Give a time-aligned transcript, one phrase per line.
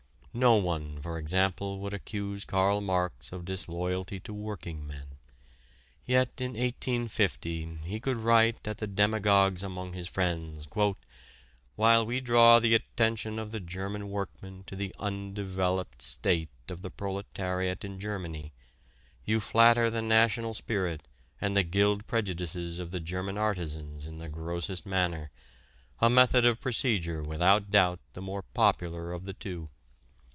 [0.33, 5.17] No one, for example, would accuse Karl Marx of disloyalty to workingmen.
[6.05, 10.69] Yet in 1850 he could write at the demagogues among his friends:
[11.75, 16.89] "While we draw the attention of the German workman to the undeveloped state of the
[16.89, 18.53] proletariat in Germany,
[19.25, 21.09] you flatter the national spirit
[21.41, 25.29] and the guild prejudices of the German artisans in the grossest manner,
[25.99, 29.67] a method of procedure without doubt the more popular of the two.